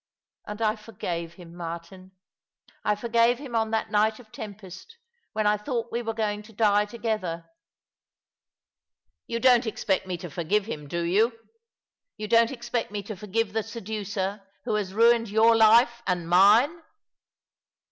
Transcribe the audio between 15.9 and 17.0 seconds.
and mine?